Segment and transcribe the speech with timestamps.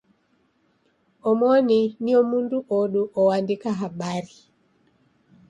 [1.29, 4.37] Omoni nio mndu odu oandika habari.